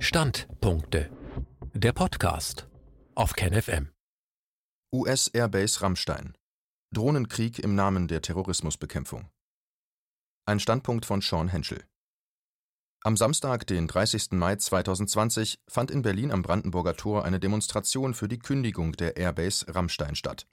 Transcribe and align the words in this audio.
Standpunkte. 0.00 1.10
Der 1.74 1.92
Podcast 1.92 2.68
auf 3.16 3.32
KenFM. 3.32 3.90
US 4.94 5.26
Airbase 5.26 5.82
Rammstein. 5.82 6.36
Drohnenkrieg 6.94 7.58
im 7.58 7.74
Namen 7.74 8.06
der 8.06 8.22
Terrorismusbekämpfung. 8.22 9.28
Ein 10.46 10.60
Standpunkt 10.60 11.04
von 11.04 11.20
Sean 11.20 11.48
Henschel. 11.48 11.82
Am 13.02 13.16
Samstag, 13.16 13.66
den 13.66 13.88
30. 13.88 14.30
Mai 14.32 14.54
2020, 14.54 15.58
fand 15.68 15.90
in 15.90 16.02
Berlin 16.02 16.30
am 16.30 16.42
Brandenburger 16.42 16.94
Tor 16.94 17.24
eine 17.24 17.40
Demonstration 17.40 18.14
für 18.14 18.28
die 18.28 18.38
Kündigung 18.38 18.92
der 18.92 19.16
Airbase 19.16 19.66
Rammstein 19.74 20.14
statt. 20.14 20.46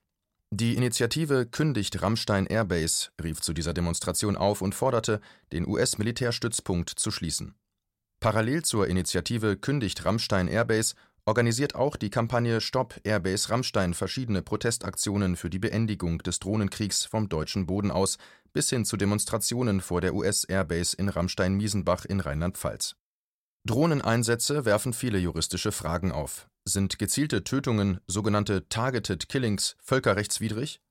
Die 0.49 0.75
Initiative 0.75 1.45
Kündigt 1.45 2.01
Rammstein 2.01 2.47
Airbase 2.47 3.11
rief 3.23 3.41
zu 3.41 3.53
dieser 3.53 3.75
Demonstration 3.75 4.37
auf 4.37 4.63
und 4.63 4.73
forderte, 4.73 5.21
den 5.51 5.67
US-Militärstützpunkt 5.67 6.89
zu 6.89 7.11
schließen. 7.11 7.55
Parallel 8.25 8.63
zur 8.63 8.87
Initiative 8.87 9.55
Kündigt 9.55 10.03
Rammstein 10.03 10.47
Airbase 10.47 10.95
organisiert 11.25 11.75
auch 11.75 11.95
die 11.95 12.09
Kampagne 12.09 12.59
Stopp 12.59 12.99
Airbase 13.03 13.51
Rammstein 13.51 13.93
verschiedene 13.93 14.41
Protestaktionen 14.41 15.35
für 15.35 15.51
die 15.51 15.59
Beendigung 15.59 16.17
des 16.17 16.39
Drohnenkriegs 16.39 17.05
vom 17.05 17.29
deutschen 17.29 17.67
Boden 17.67 17.91
aus 17.91 18.17
bis 18.51 18.71
hin 18.71 18.83
zu 18.83 18.97
Demonstrationen 18.97 19.79
vor 19.79 20.01
der 20.01 20.15
US-Airbase 20.15 20.97
in 20.97 21.09
Rammstein-Miesenbach 21.09 22.05
in 22.05 22.19
Rheinland-Pfalz. 22.19 22.95
Drohneneinsätze 23.63 24.65
werfen 24.65 24.93
viele 24.93 25.19
juristische 25.19 25.71
Fragen 25.71 26.11
auf. 26.11 26.49
Sind 26.63 26.97
gezielte 26.97 27.43
Tötungen, 27.43 27.99
sogenannte 28.07 28.67
Targeted 28.69 29.29
Killings, 29.29 29.75
völkerrechtswidrig? 29.83 30.81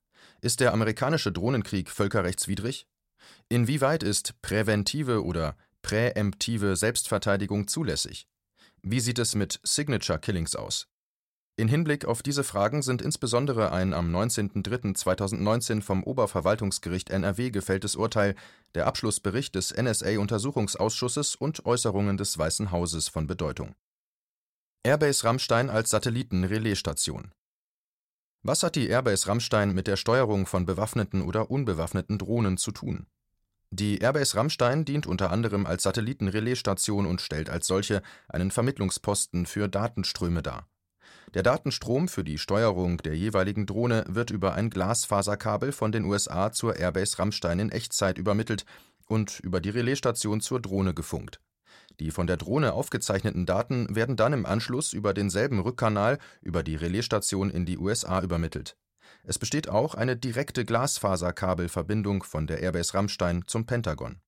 Ist 0.41 0.61
der 0.61 0.73
amerikanische 0.73 1.33
Drohnenkrieg 1.33 1.91
völkerrechtswidrig? 1.91 2.87
Inwieweit 3.49 4.05
ist 4.05 4.41
präventive 4.41 5.25
oder 5.25 5.57
präemptive 5.85 6.77
Selbstverteidigung 6.77 7.69
zulässig? 7.69 8.27
Wie 8.83 9.01
sieht 9.01 9.19
es 9.19 9.35
mit 9.35 9.61
Signature 9.63 10.19
Killings 10.19 10.57
aus? 10.57 10.89
In 11.57 11.69
Hinblick 11.69 12.07
auf 12.07 12.23
diese 12.23 12.43
Fragen 12.43 12.81
sind 12.81 13.03
insbesondere 13.03 13.71
ein 13.71 13.93
am 13.93 14.11
19.03.2019 14.11 15.83
vom 15.83 16.03
Oberverwaltungsgericht 16.03 17.11
NRW 17.11 17.51
gefälltes 17.51 17.97
Urteil, 17.97 18.35
der 18.75 18.87
Abschlussbericht 18.87 19.55
des 19.55 19.73
NSA-Untersuchungsausschusses 19.77 21.37
und 21.37 21.67
Äußerungen 21.67 22.17
des 22.17 22.37
Weißen 22.39 22.73
Hauses 22.73 23.09
von 23.09 23.27
Bedeutung. 23.27 23.75
Airbase 24.85 25.25
Rammstein 25.25 25.69
als 25.69 25.91
Satelliten-Relaisstation. 25.91 27.31
Was 28.43 28.63
hat 28.63 28.75
die 28.75 28.89
Airbase 28.89 29.29
Rammstein 29.29 29.75
mit 29.75 29.87
der 29.87 29.97
Steuerung 29.97 30.47
von 30.47 30.65
bewaffneten 30.65 31.21
oder 31.21 31.51
unbewaffneten 31.51 32.19
Drohnen 32.19 32.57
zu 32.57 32.73
tun? 32.73 33.07
Die 33.77 33.99
Airbase 33.99 34.37
Rammstein 34.37 34.85
dient 34.85 35.05
unter 35.05 35.33
anderem 35.33 35.67
als 35.67 35.83
Satellitenrelaisstation 35.83 37.07
und 37.07 37.21
stellt 37.21 37.51
als 37.51 37.67
solche 37.67 38.03
einen 38.29 38.53
Vermittlungsposten 38.53 39.47
für 39.47 39.69
Datenströme 39.69 40.45
dar. 40.45 40.69
Der 41.35 41.43
Datenstrom 41.43 42.07
für 42.07 42.23
die 42.23 42.39
Steuerung 42.39 42.99
der 42.99 43.17
jeweiligen 43.17 43.67
Drohne 43.67 44.05
wird 44.07 44.31
über 44.31 44.55
ein 44.55 44.71
Glasfaserkabel 44.71 45.73
von 45.73 45.91
den 45.91 46.05
USA 46.05 46.53
zur 46.53 46.77
Airbase 46.77 47.19
Rammstein 47.19 47.59
in 47.59 47.73
Echtzeit 47.73 48.17
übermittelt 48.17 48.65
und 49.09 49.41
über 49.41 49.61
die 49.61 49.71
Relaisstation 49.71 50.41
zur 50.41 50.61
Drohne 50.61 50.95
gefunkt. 50.95 51.41
Die 51.99 52.13
von 52.13 52.29
der 52.29 52.37
Drohne 52.37 52.75
aufgezeichneten 52.75 53.45
Daten 53.45 53.93
werden 53.97 54.15
dann 54.15 54.35
im 54.35 54.47
Anschluss 54.47 54.93
über 54.93 55.13
denselben 55.13 55.59
Rückkanal 55.59 56.21
über 56.43 56.63
die 56.63 56.77
Relaisstation 56.77 57.51
in 57.51 57.67
die 57.67 57.79
USA 57.79 58.23
übermittelt 58.23 58.77
es 59.23 59.39
besteht 59.39 59.69
auch 59.69 59.95
eine 59.95 60.17
direkte 60.17 60.65
Glasfaserkabelverbindung 60.65 62.23
von 62.23 62.47
der 62.47 62.61
Airbase 62.61 62.95
Rammstein 62.95 63.45
zum 63.47 63.67
Pentagon. 63.67 64.21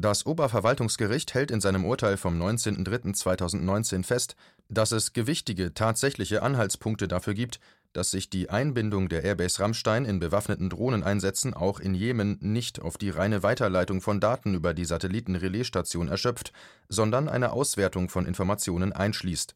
Das 0.00 0.24
Oberverwaltungsgericht 0.24 1.34
hält 1.34 1.50
in 1.50 1.60
seinem 1.60 1.84
Urteil 1.84 2.16
vom 2.16 2.40
19.03.2019 2.40 4.02
fest, 4.02 4.34
dass 4.70 4.92
es 4.92 5.12
gewichtige 5.12 5.74
tatsächliche 5.74 6.42
Anhaltspunkte 6.42 7.06
dafür 7.06 7.34
gibt, 7.34 7.60
dass 7.92 8.10
sich 8.10 8.30
die 8.30 8.48
Einbindung 8.48 9.10
der 9.10 9.24
Airbase 9.24 9.60
Rammstein 9.60 10.06
in 10.06 10.18
bewaffneten 10.18 10.70
Drohneneinsätzen 10.70 11.52
auch 11.52 11.80
in 11.80 11.94
Jemen 11.94 12.38
nicht 12.40 12.80
auf 12.80 12.96
die 12.96 13.10
reine 13.10 13.42
Weiterleitung 13.42 14.00
von 14.00 14.20
Daten 14.20 14.54
über 14.54 14.72
die 14.72 14.86
Satellitenrelaisstation 14.86 16.08
erschöpft, 16.08 16.52
sondern 16.88 17.28
eine 17.28 17.52
Auswertung 17.52 18.08
von 18.08 18.24
Informationen 18.24 18.92
einschließt 18.92 19.54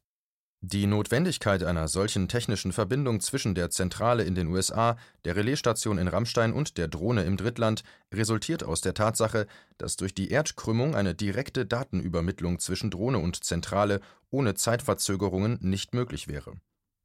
die 0.67 0.87
Notwendigkeit 0.87 1.63
einer 1.63 1.89
solchen 1.89 2.27
technischen 2.27 2.73
Verbindung 2.73 3.21
zwischen 3.21 3.55
der 3.55 3.69
Zentrale 3.69 4.25
in 4.25 4.35
den 4.35 4.47
USA, 4.47 4.97
der 5.27 5.37
Relaisstation 5.37 5.99
in 5.99 6.09
Rammstein 6.09 6.55
und 6.55 6.79
der 6.79 6.89
Drohne 6.89 7.25
im 7.25 7.37
Drittland 7.37 7.85
resultiert 8.13 8.65
aus 8.65 8.81
der 8.81 8.95
Tatsache, 8.95 9.47
dass 9.77 9.97
durch 9.97 10.15
die 10.15 10.31
Erdkrümmung 10.31 10.95
eine 10.95 11.15
direkte 11.15 11.67
Datenübermittlung 11.67 12.61
zwischen 12.61 12.91
Drohne 12.91 13.19
und 13.19 13.45
Zentrale 13.45 14.01
ohne 14.31 14.55
Zeitverzögerungen 14.55 15.59
nicht 15.61 15.93
möglich 15.93 16.29
wäre. 16.29 16.55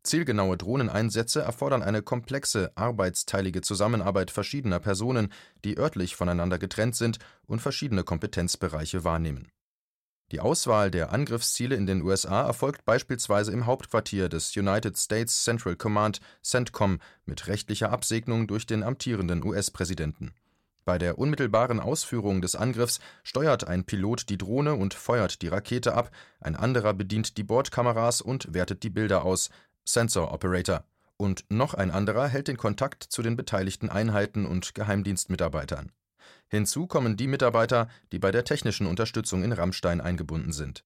Zielgenaue 0.04 0.56
Drohneneinsätze 0.56 1.42
erfordern 1.42 1.84
eine 1.84 2.02
komplexe, 2.02 2.72
arbeitsteilige 2.76 3.60
Zusammenarbeit 3.60 4.32
verschiedener 4.32 4.80
Personen, 4.80 5.34
die 5.66 5.78
örtlich 5.78 6.16
voneinander 6.16 6.60
getrennt 6.60 6.96
sind 6.96 7.20
und 7.46 7.62
verschiedene 7.62 8.06
Kompetenzbereiche 8.06 9.04
wahrnehmen 9.04 9.52
die 10.32 10.40
Auswahl 10.40 10.92
der 10.92 11.12
Angriffsziele 11.12 11.76
in 11.76 11.88
den 11.88 12.04
USA 12.04 12.46
erfolgt 12.46 12.86
beispielsweise 12.86 13.52
im 13.52 13.66
Hauptquartier 13.66 14.30
des 14.30 14.56
United 14.56 14.98
States 14.98 15.44
Central 15.44 15.76
Command 15.76 16.20
(CENTCOM) 16.44 17.00
mit 17.26 17.48
rechtlicher 17.48 17.92
Absegnung 17.92 18.46
durch 18.48 18.68
den 18.68 18.84
amtierenden 18.84 19.44
US-Präsidenten. 19.44 20.34
Bei 20.86 20.98
der 21.00 21.18
unmittelbaren 21.18 21.80
Ausführung 21.80 22.42
des 22.42 22.56
Angriffs 22.56 23.00
steuert 23.24 23.68
ein 23.68 23.86
Pilot 23.86 24.30
die 24.30 24.38
Drohne 24.38 24.76
und 24.76 24.94
feuert 24.94 25.42
die 25.42 25.48
Rakete 25.48 25.94
ab, 25.94 26.12
ein 26.40 26.56
anderer 26.56 26.94
bedient 26.94 27.38
die 27.38 27.44
Bordkameras 27.44 28.22
und 28.22 28.54
wertet 28.54 28.84
die 28.84 28.90
Bilder 28.90 29.26
aus 29.26 29.50
(Sensor 29.84 30.32
Operator), 30.32 30.84
und 31.18 31.46
noch 31.50 31.74
ein 31.74 31.90
anderer 31.90 32.28
hält 32.28 32.48
den 32.48 32.58
Kontakt 32.58 33.04
zu 33.04 33.24
den 33.24 33.36
beteiligten 33.36 33.90
Einheiten 33.90 34.46
und 34.46 34.76
Geheimdienstmitarbeitern 34.76 35.92
Hinzu 36.48 36.88
kommen 36.88 37.18
die 37.18 37.28
Mitarbeiter, 37.28 37.88
die 38.12 38.20
bei 38.20 38.32
der 38.32 38.44
technischen 38.44 38.88
Unterstützung 38.88 39.44
in 39.44 39.52
Rammstein 39.52 40.02
eingebunden 40.02 40.52
sind. 40.52 40.84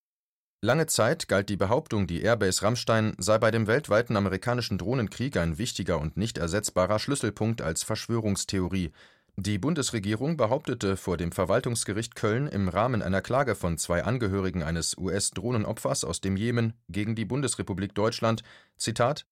Lange 0.61 0.85
Zeit 0.87 1.27
galt 1.27 1.49
die 1.49 1.57
Behauptung, 1.57 2.07
die 2.07 2.21
Airbase 2.21 2.61
Rammstein 2.61 3.15
sei 3.17 3.37
bei 3.37 3.51
dem 3.51 3.67
weltweiten 3.67 4.15
amerikanischen 4.15 4.77
Drohnenkrieg 4.77 5.35
ein 5.35 5.57
wichtiger 5.57 5.99
und 5.99 6.15
nicht 6.15 6.37
ersetzbarer 6.37 6.99
Schlüsselpunkt 6.99 7.61
als 7.61 7.83
Verschwörungstheorie. 7.83 8.93
Die 9.35 9.57
Bundesregierung 9.57 10.37
behauptete 10.37 10.95
vor 10.95 11.17
dem 11.17 11.31
Verwaltungsgericht 11.31 12.15
Köln 12.15 12.47
im 12.47 12.69
Rahmen 12.69 13.01
einer 13.01 13.21
Klage 13.21 13.55
von 13.55 13.77
zwei 13.79 14.03
Angehörigen 14.03 14.61
eines 14.61 14.95
US-Drohnenopfers 14.97 16.05
aus 16.05 16.21
dem 16.21 16.37
Jemen 16.37 16.73
gegen 16.87 17.15
die 17.15 17.25
Bundesrepublik 17.25 17.95
Deutschland, 17.95 18.43
Zitat, 18.77 19.25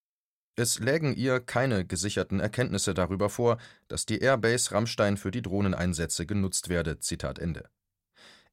es 0.56 0.80
lägen 0.80 1.16
ihr 1.16 1.40
keine 1.40 1.86
gesicherten 1.86 2.40
Erkenntnisse 2.40 2.94
darüber 2.94 3.30
vor, 3.30 3.58
dass 3.88 4.06
die 4.06 4.20
Airbase 4.20 4.72
Rammstein 4.72 5.18
für 5.18 5.32
die 5.32 5.42
Drohneneinsätze 5.42 6.26
genutzt 6.26 6.70
werde. 6.70 7.00
Zitat 7.00 7.40
Ende. 7.40 7.70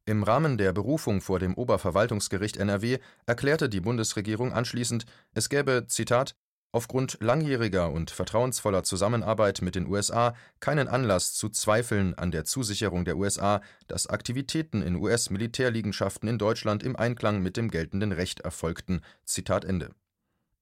Im 0.07 0.23
Rahmen 0.23 0.57
der 0.57 0.73
Berufung 0.73 1.21
vor 1.21 1.39
dem 1.39 1.55
Oberverwaltungsgericht 1.55 2.57
NRW 2.57 2.99
erklärte 3.27 3.69
die 3.69 3.81
Bundesregierung 3.81 4.53
anschließend, 4.53 5.05
es 5.35 5.51
gäbe 5.51 5.87
Zitat 5.87 6.35
aufgrund 6.73 7.19
langjähriger 7.21 7.91
und 7.91 8.11
vertrauensvoller 8.11 8.85
Zusammenarbeit 8.85 9.63
mit 9.63 9.75
den 9.75 9.87
USA 9.87 10.35
keinen 10.61 10.89
Anlass 10.89 11.35
zu 11.35 11.49
Zweifeln 11.49 12.15
an 12.15 12.31
der 12.31 12.45
Zusicherung 12.45 13.05
der 13.05 13.17
USA, 13.17 13.61
dass 13.87 14.07
Aktivitäten 14.07 14.83
in 14.83 14.97
US-Militärliegenschaften 14.97 16.29
in 16.29 16.39
Deutschland 16.39 16.83
im 16.83 16.97
Einklang 16.97 17.43
mit 17.43 17.57
dem 17.57 17.71
geltenden 17.71 18.13
Recht 18.13 18.41
erfolgten. 18.41 19.03
Zitat 19.25 19.65
Ende. 19.65 19.91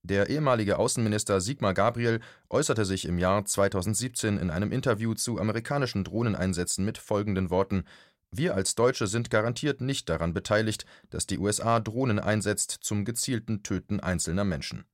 Der 0.09 0.29
ehemalige 0.29 0.79
Außenminister 0.79 1.41
Sigmar 1.41 1.73
Gabriel 1.73 2.21
äußerte 2.49 2.85
sich 2.85 3.03
im 3.03 3.17
Jahr 3.17 3.43
2017 3.43 4.37
in 4.37 4.49
einem 4.49 4.71
Interview 4.71 5.13
zu 5.15 5.37
amerikanischen 5.37 6.05
Drohneneinsätzen 6.05 6.85
mit 6.85 6.97
folgenden 6.97 7.49
Worten: 7.49 7.83
Wir 8.31 8.55
als 8.55 8.75
Deutsche 8.75 9.07
sind 9.07 9.29
garantiert 9.29 9.81
nicht 9.81 10.07
daran 10.07 10.33
beteiligt, 10.33 10.85
dass 11.09 11.27
die 11.27 11.37
USA 11.37 11.81
Drohnen 11.81 12.19
einsetzt 12.19 12.71
zum 12.71 13.03
gezielten 13.03 13.63
Töten 13.63 13.99
einzelner 13.99 14.45
Menschen. 14.45 14.85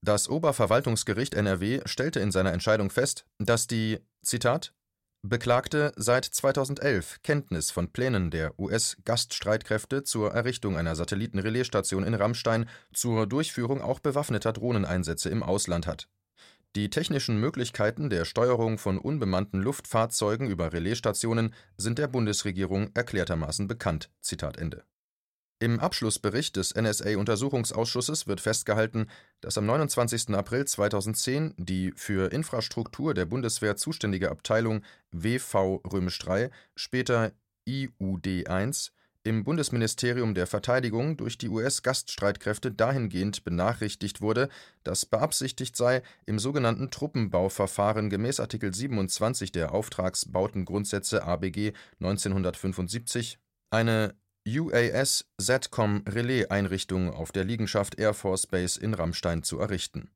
Das 0.00 0.30
Oberverwaltungsgericht 0.30 1.34
NRW 1.34 1.82
stellte 1.84 2.20
in 2.20 2.30
seiner 2.30 2.54
Entscheidung 2.54 2.88
fest, 2.88 3.26
dass 3.38 3.66
die 3.66 3.98
Zitat 4.22 4.72
Beklagte 5.22 5.92
seit 5.96 6.24
2011 6.24 7.22
Kenntnis 7.24 7.72
von 7.72 7.90
Plänen 7.90 8.30
der 8.30 8.56
US-Gaststreitkräfte 8.56 10.04
zur 10.04 10.32
Errichtung 10.32 10.76
einer 10.76 10.94
Satellitenrelaisstation 10.94 12.04
in 12.04 12.14
Rammstein 12.14 12.68
zur 12.92 13.26
Durchführung 13.26 13.82
auch 13.82 13.98
bewaffneter 13.98 14.52
Drohneneinsätze 14.52 15.28
im 15.28 15.42
Ausland 15.42 15.88
hat. 15.88 16.08
Die 16.76 16.88
technischen 16.88 17.40
Möglichkeiten 17.40 18.10
der 18.10 18.24
Steuerung 18.24 18.78
von 18.78 18.96
unbemannten 18.96 19.60
Luftfahrzeugen 19.60 20.48
über 20.48 20.72
Relaisstationen 20.72 21.52
sind 21.76 21.98
der 21.98 22.06
Bundesregierung 22.06 22.90
erklärtermaßen 22.94 23.66
bekannt. 23.66 24.10
Zitat 24.20 24.56
Ende 24.56 24.84
im 25.60 25.80
Abschlussbericht 25.80 26.56
des 26.56 26.74
NSA-Untersuchungsausschusses 26.74 28.26
wird 28.26 28.40
festgehalten, 28.40 29.08
dass 29.40 29.58
am 29.58 29.66
29. 29.66 30.30
April 30.30 30.64
2010 30.64 31.54
die 31.56 31.92
für 31.96 32.32
Infrastruktur 32.32 33.12
der 33.14 33.26
Bundeswehr 33.26 33.76
zuständige 33.76 34.30
Abteilung 34.30 34.82
WV 35.10 35.82
III, 35.84 36.50
später 36.76 37.32
IUD 37.66 38.48
1, 38.48 38.92
im 39.24 39.44
Bundesministerium 39.44 40.34
der 40.34 40.46
Verteidigung 40.46 41.16
durch 41.16 41.36
die 41.38 41.48
US-Gaststreitkräfte 41.48 42.70
dahingehend 42.70 43.44
benachrichtigt 43.44 44.20
wurde, 44.20 44.48
dass 44.84 45.06
beabsichtigt 45.06 45.76
sei, 45.76 46.02
im 46.24 46.38
sogenannten 46.38 46.90
Truppenbauverfahren 46.90 48.10
gemäß 48.10 48.40
Artikel 48.40 48.72
27 48.72 49.52
der 49.52 49.74
Auftragsbautengrundsätze 49.74 51.24
ABG 51.24 51.72
1975 52.00 53.38
eine 53.70 54.14
UAS 54.56 55.26
SATCOM 55.36 56.04
Relais-Einrichtung 56.08 57.12
auf 57.12 57.32
der 57.32 57.44
Liegenschaft 57.44 57.98
Air 57.98 58.14
Force 58.14 58.46
Base 58.46 58.80
in 58.80 58.94
Ramstein 58.94 59.42
zu 59.42 59.58
errichten 59.58 60.10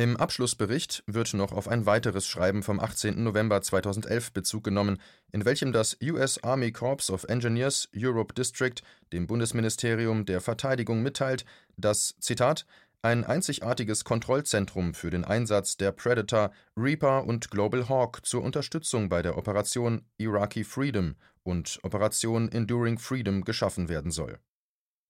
im 0.00 0.16
Abschlussbericht 0.16 1.04
wird 1.06 1.34
noch 1.34 1.52
auf 1.52 1.68
ein 1.68 1.84
weiteres 1.84 2.26
Schreiben 2.26 2.62
vom 2.62 2.80
18. 2.80 3.22
November 3.22 3.60
2011 3.60 4.32
Bezug 4.32 4.64
genommen, 4.64 4.98
in 5.30 5.44
welchem 5.44 5.72
das 5.72 5.98
US 6.02 6.42
Army 6.42 6.72
Corps 6.72 7.10
of 7.10 7.24
Engineers 7.24 7.86
Europe 7.94 8.32
District 8.32 8.76
dem 9.12 9.26
Bundesministerium 9.26 10.24
der 10.24 10.40
Verteidigung 10.40 11.02
mitteilt, 11.02 11.44
dass 11.76 12.14
Zitat 12.18 12.64
ein 13.02 13.24
einzigartiges 13.24 14.04
Kontrollzentrum 14.04 14.94
für 14.94 15.10
den 15.10 15.26
Einsatz 15.26 15.76
der 15.76 15.92
Predator, 15.92 16.50
Reaper 16.78 17.26
und 17.26 17.50
Global 17.50 17.90
Hawk 17.90 18.24
zur 18.24 18.42
Unterstützung 18.42 19.10
bei 19.10 19.20
der 19.20 19.36
Operation 19.36 20.06
Iraqi 20.16 20.64
Freedom 20.64 21.14
und 21.42 21.78
Operation 21.82 22.50
Enduring 22.50 22.98
Freedom 22.98 23.44
geschaffen 23.44 23.88
werden 23.88 24.10
soll 24.10 24.38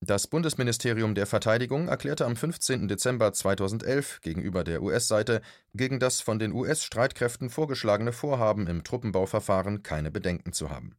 das 0.03 0.27
Bundesministerium 0.27 1.15
der 1.15 1.27
Verteidigung 1.27 1.89
erklärte 1.89 2.25
am 2.25 2.35
15. 2.35 2.89
Dezember 2.89 3.35
2011 3.35 4.23
gegenüber 4.23 4.65
der 4.65 4.83
US-Seite 4.83 5.43
gegen 5.75 6.01
das 6.01 6.23
von 6.23 6.39
den 6.39 6.55
US-Streitkräften 6.55 7.51
vorgeschlagene 7.51 8.13
Vorhaben 8.13 8.67
im 8.67 8.83
Truppenbauverfahren 8.83 9.83
keine 9.83 10.11
Bedenken 10.11 10.55
zu 10.55 10.71
haben. 10.71 10.97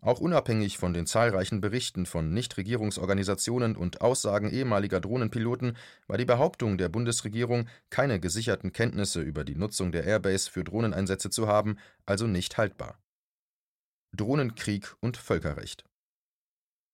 Auch 0.00 0.18
unabhängig 0.18 0.78
von 0.78 0.94
den 0.94 1.04
zahlreichen 1.04 1.60
Berichten 1.60 2.06
von 2.06 2.32
Nichtregierungsorganisationen 2.32 3.76
und 3.76 4.00
Aussagen 4.00 4.48
ehemaliger 4.48 5.02
Drohnenpiloten 5.02 5.76
war 6.06 6.16
die 6.16 6.24
Behauptung 6.24 6.78
der 6.78 6.88
Bundesregierung, 6.88 7.68
keine 7.90 8.18
gesicherten 8.18 8.72
Kenntnisse 8.72 9.20
über 9.20 9.44
die 9.44 9.56
Nutzung 9.56 9.92
der 9.92 10.04
Airbase 10.04 10.50
für 10.50 10.64
Drohneneinsätze 10.64 11.28
zu 11.28 11.48
haben, 11.48 11.76
also 12.06 12.26
nicht 12.26 12.56
haltbar. 12.56 12.98
Drohnenkrieg 14.12 14.94
und 15.00 15.16
Völkerrecht 15.16 15.84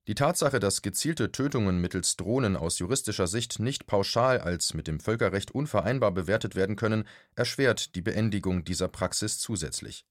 die 0.08 0.14
Tatsache, 0.14 0.58
dass 0.58 0.80
gezielte 0.80 1.32
Tötungen 1.32 1.82
mittels 1.82 2.16
Drohnen 2.16 2.56
aus 2.56 2.78
juristischer 2.78 3.26
Sicht 3.26 3.58
nicht 3.58 3.86
pauschal 3.86 4.40
als 4.40 4.72
mit 4.72 4.86
dem 4.86 5.00
Völkerrecht 5.00 5.50
unvereinbar 5.50 6.12
bewertet 6.12 6.54
werden 6.54 6.76
können, 6.76 7.06
erschwert 7.36 7.94
die 7.94 8.00
Beendigung 8.00 8.64
dieser 8.64 8.88
Praxis 8.88 9.38
zusätzlich. 9.38 10.06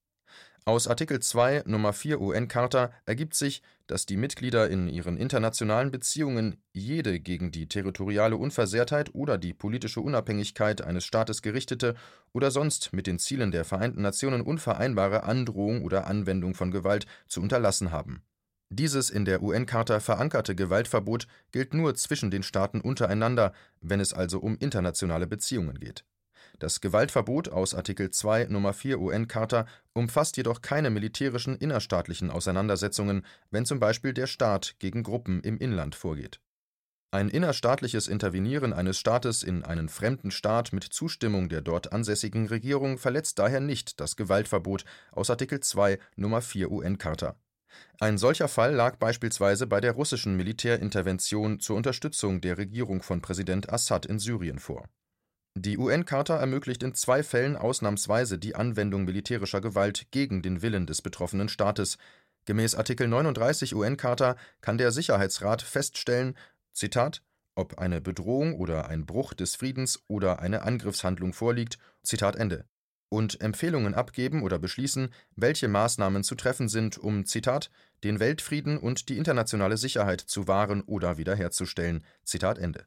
Aus 0.67 0.89
Artikel 0.89 1.21
2 1.21 1.63
Nummer 1.65 1.93
4 1.93 2.19
UN-Charta 2.19 2.91
ergibt 3.05 3.35
sich, 3.35 3.61
dass 3.87 4.05
die 4.05 4.17
Mitglieder 4.17 4.69
in 4.69 4.89
ihren 4.89 5.15
internationalen 5.15 5.91
Beziehungen 5.91 6.61
jede 6.73 7.21
gegen 7.21 7.51
die 7.51 7.69
territoriale 7.69 8.35
Unversehrtheit 8.35 9.15
oder 9.15 9.37
die 9.37 9.53
politische 9.53 10.01
Unabhängigkeit 10.01 10.81
eines 10.81 11.05
Staates 11.05 11.41
gerichtete 11.41 11.95
oder 12.33 12.51
sonst 12.51 12.91
mit 12.91 13.07
den 13.07 13.17
Zielen 13.17 13.51
der 13.51 13.63
Vereinten 13.63 14.01
Nationen 14.01 14.41
unvereinbare 14.41 15.23
Androhung 15.23 15.85
oder 15.85 16.05
Anwendung 16.05 16.53
von 16.53 16.69
Gewalt 16.71 17.05
zu 17.29 17.39
unterlassen 17.39 17.93
haben 17.93 18.21
dieses 18.69 19.09
in 19.09 19.23
der 19.23 19.41
UN-Charta 19.41 20.01
verankerte 20.01 20.53
Gewaltverbot 20.53 21.27
gilt 21.53 21.73
nur 21.73 21.95
zwischen 21.95 22.31
den 22.31 22.43
Staaten 22.43 22.81
untereinander, 22.81 23.53
wenn 23.79 24.01
es 24.01 24.11
also 24.11 24.39
um 24.39 24.57
internationale 24.57 25.25
Beziehungen 25.25 25.79
geht. 25.79 26.03
Das 26.59 26.81
Gewaltverbot 26.81 27.49
aus 27.49 27.75
Artikel 27.75 28.09
2 28.09 28.45
Nummer 28.45 28.73
4 28.73 28.99
UN-Charta 28.99 29.65
umfasst 29.93 30.37
jedoch 30.37 30.61
keine 30.61 30.89
militärischen 30.89 31.55
innerstaatlichen 31.55 32.31
Auseinandersetzungen, 32.31 33.25
wenn 33.51 33.65
zum 33.65 33.79
Beispiel 33.79 34.13
der 34.13 34.27
Staat 34.27 34.75
gegen 34.79 35.03
Gruppen 35.03 35.41
im 35.41 35.57
Inland 35.57 35.95
vorgeht. 35.95 36.39
Ein 37.11 37.29
innerstaatliches 37.29 38.07
Intervenieren 38.07 38.73
eines 38.73 38.97
Staates 38.97 39.43
in 39.43 39.63
einen 39.63 39.87
fremden 39.87 40.31
Staat 40.31 40.73
mit 40.73 40.83
Zustimmung 40.83 41.47
der 41.47 41.61
dort 41.61 41.93
ansässigen 41.93 42.47
Regierung 42.47 42.97
verletzt 42.97 43.39
daher 43.39 43.61
nicht 43.61 43.99
das 43.99 44.15
Gewaltverbot 44.15 44.83
aus 45.11 45.29
Artikel 45.29 45.59
2 45.59 45.99
Nummer 46.15 46.41
4 46.41 46.71
UN-Charta 46.71 47.35
ein 47.99 48.17
solcher 48.17 48.47
Fall 48.47 48.73
lag 48.73 48.97
beispielsweise 48.97 49.67
bei 49.67 49.81
der 49.81 49.93
russischen 49.93 50.35
Militärintervention 50.37 51.59
zur 51.59 51.75
Unterstützung 51.75 52.41
der 52.41 52.57
Regierung 52.57 53.01
von 53.01 53.21
Präsident 53.21 53.71
Assad 53.71 54.05
in 54.05 54.19
Syrien 54.19 54.59
vor. 54.59 54.87
Die 55.59 55.79
UN-Charta 55.79 56.37
ermöglicht 56.37 56.83
in 56.83 56.93
zwei 56.93 57.23
Fällen 57.23 57.55
ausnahmsweise 57.55 58.37
die 58.37 58.53
Anwendung 58.53 59.05
militärischer 59.05 59.59
Gewalt 59.59 60.05
gegen 60.11 60.43
den 60.43 60.61
Willen 60.61 60.85
des 60.85 61.01
betroffenen 61.01 61.49
Staates. 61.49 61.97
Gemäß 62.45 62.75
Artikel 62.75 63.07
39 63.07 63.73
UN-Charta 63.73 64.35
kann 64.61 64.77
der 64.77 64.91
Sicherheitsrat 64.91 65.63
feststellen, 65.63 66.37
Zitat, 66.73 67.23
ob 67.55 67.79
eine 67.79 68.01
Bedrohung 68.01 68.53
oder 68.53 68.87
ein 68.87 69.07
Bruch 69.07 69.33
des 69.33 69.55
Friedens 69.55 70.03
oder 70.07 70.41
eine 70.41 70.61
Angriffshandlung 70.61 71.33
vorliegt, 71.33 71.79
Zitat 72.03 72.35
Ende 72.35 72.65
und 73.09 73.41
Empfehlungen 73.41 73.95
abgeben 73.95 74.43
oder 74.43 74.59
beschließen, 74.59 75.09
welche 75.35 75.67
Maßnahmen 75.69 76.23
zu 76.23 76.35
treffen 76.35 76.69
sind, 76.69 76.99
um 76.99 77.25
Zitat 77.25 77.71
den 78.03 78.19
Weltfrieden 78.19 78.77
und 78.77 79.09
die 79.09 79.17
internationale 79.17 79.77
Sicherheit 79.77 80.21
zu 80.21 80.47
wahren 80.47 80.83
oder 80.83 81.17
wiederherzustellen. 81.17 82.03
Zitat 82.23 82.59
Ende. 82.59 82.85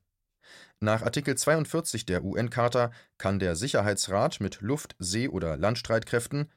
Nach 0.80 1.02
Artikel 1.02 1.36
42 1.36 2.06
der 2.06 2.24
UN-Charta 2.24 2.90
kann 3.18 3.38
der 3.38 3.54
Sicherheitsrat 3.56 4.40
mit 4.40 4.60
Luft-, 4.60 4.96
See- 4.98 5.28
oder 5.28 5.56
Landstreitkräften 5.56 6.50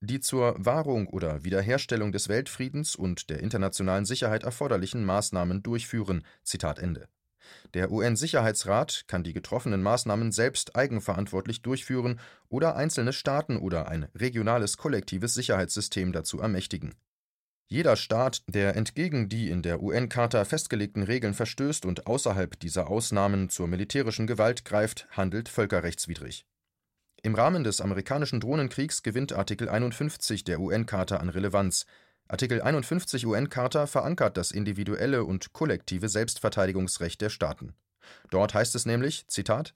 die 0.00 0.20
zur 0.20 0.54
Wahrung 0.58 1.08
oder 1.08 1.44
Wiederherstellung 1.44 2.12
des 2.12 2.28
Weltfriedens 2.28 2.94
und 2.94 3.30
der 3.30 3.40
internationalen 3.40 4.04
Sicherheit 4.04 4.44
erforderlichen 4.44 5.04
Maßnahmen 5.04 5.62
durchführen. 5.62 6.24
Der 7.74 7.90
UN-Sicherheitsrat 7.90 9.04
kann 9.06 9.24
die 9.24 9.32
getroffenen 9.32 9.82
Maßnahmen 9.82 10.32
selbst 10.32 10.76
eigenverantwortlich 10.76 11.62
durchführen 11.62 12.20
oder 12.48 12.76
einzelne 12.76 13.12
Staaten 13.12 13.56
oder 13.56 13.88
ein 13.88 14.08
regionales 14.14 14.76
kollektives 14.76 15.34
Sicherheitssystem 15.34 16.12
dazu 16.12 16.40
ermächtigen. 16.40 16.94
Jeder 17.70 17.96
Staat, 17.96 18.44
der 18.46 18.76
entgegen 18.76 19.28
die 19.28 19.50
in 19.50 19.60
der 19.60 19.82
UN-Charta 19.82 20.46
festgelegten 20.46 21.02
Regeln 21.02 21.34
verstößt 21.34 21.84
und 21.84 22.06
außerhalb 22.06 22.58
dieser 22.58 22.88
Ausnahmen 22.88 23.50
zur 23.50 23.68
militärischen 23.68 24.26
Gewalt 24.26 24.64
greift, 24.64 25.06
handelt 25.10 25.50
völkerrechtswidrig. 25.50 26.46
Im 27.22 27.34
Rahmen 27.34 27.64
des 27.64 27.82
amerikanischen 27.82 28.40
Drohnenkriegs 28.40 29.02
gewinnt 29.02 29.34
Artikel 29.34 29.68
51 29.68 30.44
der 30.44 30.60
UN-Charta 30.60 31.18
an 31.18 31.28
Relevanz 31.28 31.84
Artikel 32.26 32.62
51 32.62 33.26
UN-Charta 33.26 33.86
verankert 33.86 34.38
das 34.38 34.50
individuelle 34.50 35.24
und 35.24 35.52
kollektive 35.52 36.08
Selbstverteidigungsrecht 36.08 37.20
der 37.20 37.30
Staaten. 37.30 37.74
Dort 38.30 38.54
heißt 38.54 38.74
es 38.74 38.86
nämlich: 38.86 39.26
Zitat, 39.28 39.74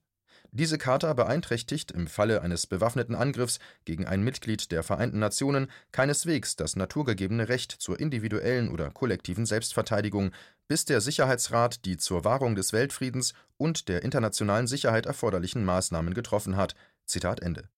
Diese 0.55 0.77
Charta 0.77 1.13
beeinträchtigt 1.15 1.93
im 1.93 2.07
Falle 2.07 2.43
eines 2.43 2.67
bewaffneten 2.67 3.15
Angriffs 3.15 3.59
gegen 3.87 4.07
ein 4.07 4.23
Mitglied 4.23 4.71
der 4.71 4.83
Vereinten 4.83 5.19
Nationen 5.19 5.71
keineswegs 5.93 6.57
das 6.57 6.77
naturgegebene 6.77 7.49
Recht 7.49 7.73
zur 7.73 7.99
individuellen 7.99 8.71
oder 8.71 8.91
kollektiven 8.91 9.47
Selbstverteidigung, 9.47 10.33
bis 10.69 10.85
der 10.85 11.01
Sicherheitsrat 11.01 11.87
die 11.87 11.97
zur 11.97 12.25
Wahrung 12.25 12.55
des 12.55 12.75
Weltfriedens 12.75 13.33
und 13.57 13.89
der 13.89 14.03
internationalen 14.03 14.67
Sicherheit 14.67 15.07
erforderlichen 15.07 15.65
Maßnahmen 15.65 16.13
getroffen 16.13 16.57
hat. 16.57 16.75
Zitat 17.07 17.41
Ende 17.41 17.69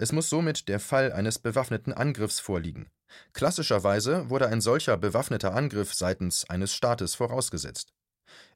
es 0.00 0.12
muss 0.12 0.30
somit 0.30 0.68
der 0.68 0.80
Fall 0.80 1.12
eines 1.12 1.38
bewaffneten 1.38 1.92
Angriffs 1.92 2.40
vorliegen. 2.40 2.88
Klassischerweise 3.34 4.30
wurde 4.30 4.48
ein 4.48 4.62
solcher 4.62 4.96
bewaffneter 4.96 5.52
Angriff 5.54 5.92
seitens 5.92 6.48
eines 6.48 6.72
Staates 6.72 7.14
vorausgesetzt. 7.14 7.92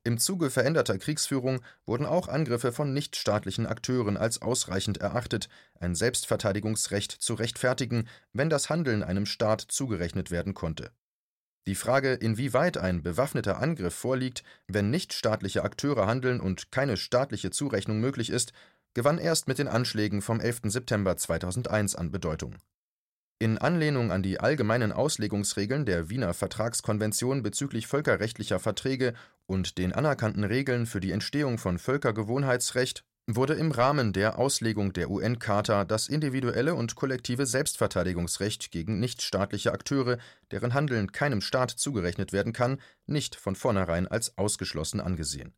Im 0.02 0.18
Zuge 0.18 0.50
veränderter 0.50 0.98
Kriegsführung 0.98 1.60
wurden 1.86 2.06
auch 2.06 2.28
Angriffe 2.28 2.72
von 2.72 2.92
nichtstaatlichen 2.92 3.66
Akteuren 3.66 4.16
als 4.16 4.42
ausreichend 4.42 4.98
erachtet, 4.98 5.48
ein 5.80 5.94
Selbstverteidigungsrecht 5.94 7.10
zu 7.10 7.34
rechtfertigen, 7.34 8.08
wenn 8.32 8.50
das 8.50 8.70
Handeln 8.70 9.02
einem 9.02 9.26
Staat 9.26 9.60
zugerechnet 9.60 10.30
werden 10.30 10.54
konnte. 10.54 10.90
Die 11.66 11.74
Frage, 11.74 12.12
inwieweit 12.12 12.76
ein 12.76 13.02
bewaffneter 13.02 13.58
Angriff 13.58 13.94
vorliegt, 13.94 14.44
wenn 14.68 14.90
nichtstaatliche 14.90 15.64
Akteure 15.64 16.06
handeln 16.06 16.40
und 16.40 16.70
keine 16.70 16.98
staatliche 16.98 17.50
Zurechnung 17.50 18.00
möglich 18.00 18.28
ist, 18.28 18.52
gewann 18.92 19.18
erst 19.18 19.48
mit 19.48 19.58
den 19.58 19.68
Anschlägen 19.68 20.20
vom 20.20 20.40
11. 20.40 20.62
September 20.64 21.16
2001 21.16 21.94
an 21.96 22.10
Bedeutung. 22.10 22.56
In 23.44 23.58
Anlehnung 23.58 24.10
an 24.10 24.22
die 24.22 24.40
allgemeinen 24.40 24.90
Auslegungsregeln 24.90 25.84
der 25.84 26.08
Wiener 26.08 26.32
Vertragskonvention 26.32 27.42
bezüglich 27.42 27.86
völkerrechtlicher 27.86 28.58
Verträge 28.58 29.12
und 29.44 29.76
den 29.76 29.92
anerkannten 29.92 30.44
Regeln 30.44 30.86
für 30.86 30.98
die 30.98 31.10
Entstehung 31.10 31.58
von 31.58 31.78
Völkergewohnheitsrecht 31.78 33.04
wurde 33.26 33.52
im 33.52 33.70
Rahmen 33.70 34.14
der 34.14 34.38
Auslegung 34.38 34.94
der 34.94 35.10
UN-Charta 35.10 35.84
das 35.84 36.08
individuelle 36.08 36.74
und 36.74 36.94
kollektive 36.94 37.44
Selbstverteidigungsrecht 37.44 38.70
gegen 38.70 38.98
nichtstaatliche 38.98 39.72
Akteure, 39.72 40.16
deren 40.50 40.72
Handeln 40.72 41.12
keinem 41.12 41.42
Staat 41.42 41.70
zugerechnet 41.70 42.32
werden 42.32 42.54
kann, 42.54 42.80
nicht 43.04 43.36
von 43.36 43.56
vornherein 43.56 44.08
als 44.08 44.38
ausgeschlossen 44.38 45.02
angesehen. 45.02 45.52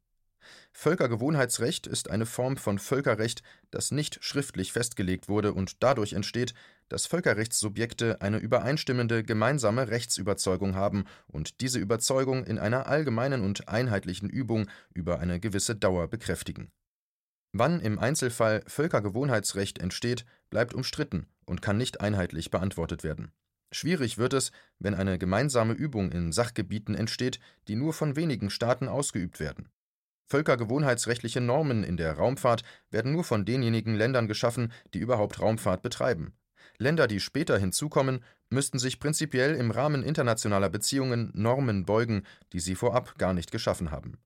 Völkergewohnheitsrecht 0.73 1.87
ist 1.87 2.11
eine 2.11 2.26
Form 2.26 2.57
von 2.57 2.78
Völkerrecht, 2.78 3.43
das 3.71 3.90
nicht 3.90 4.19
schriftlich 4.23 4.73
festgelegt 4.73 5.28
wurde 5.28 5.52
und 5.52 5.83
dadurch 5.83 6.12
entsteht, 6.12 6.55
dass 6.88 7.07
Völkerrechtssubjekte 7.07 8.21
eine 8.21 8.38
übereinstimmende 8.38 9.25
gemeinsame 9.25 9.88
Rechtsüberzeugung 9.88 10.75
haben 10.75 11.05
und 11.26 11.61
diese 11.61 11.78
Überzeugung 11.78 12.45
in 12.45 12.59
einer 12.59 12.87
allgemeinen 12.87 13.43
und 13.43 13.69
einheitlichen 13.69 14.31
Übung 14.31 14.69
über 14.95 15.19
eine 15.21 15.40
gewisse 15.40 15.75
Dauer 15.76 16.09
bekräftigen. 16.09 16.71
Wann 17.52 17.81
im 17.81 17.99
Einzelfall 17.99 18.62
Völkergewohnheitsrecht 18.66 19.78
entsteht, 19.78 20.26
bleibt 20.50 20.75
umstritten 20.75 21.26
und 21.47 21.62
kann 21.62 21.78
nicht 21.78 22.00
einheitlich 22.00 22.50
beantwortet 22.50 23.02
werden. 23.02 23.33
Schwierig 23.73 24.19
wird 24.19 24.33
es, 24.33 24.52
wenn 24.78 24.95
eine 24.95 25.19
gemeinsame 25.19 25.73
Übung 25.73 26.12
in 26.12 26.33
Sachgebieten 26.33 26.95
entsteht, 26.95 27.40
die 27.69 27.75
nur 27.75 27.93
von 27.93 28.14
wenigen 28.14 28.50
Staaten 28.50 28.88
ausgeübt 28.88 29.40
werden. 29.40 29.69
Völkergewohnheitsrechtliche 30.28 31.40
Normen 31.40 31.85
in 31.85 31.97
der 31.97 32.14
Raumfahrt 32.14 32.62
werden 32.90 33.12
nur 33.12 33.25
von 33.25 33.45
denjenigen 33.45 33.95
Ländern 33.95 34.28
geschaffen, 34.28 34.73
die 34.93 34.99
überhaupt 34.99 35.40
Raumfahrt 35.40 35.83
betreiben. 35.83 36.35
Länder, 36.78 37.06
die 37.06 37.20
später 37.20 37.58
hinzukommen, 37.58 38.25
müssten 38.50 38.78
sich 38.78 39.00
prinzipiell 39.00 39.54
im 39.54 39.70
Rahmen 39.70 40.02
internationaler 40.02 40.68
Beziehungen 40.68 41.30
Normen 41.35 41.85
beugen, 41.85 42.25
die 42.52 42.61
sie 42.61 42.75
vorab 42.75 43.18
gar 43.18 43.35
nicht 43.35 43.50
geschaffen 43.50 43.90
haben. 43.90 44.18